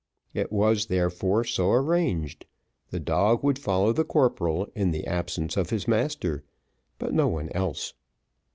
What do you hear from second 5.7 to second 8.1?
master, but no one else.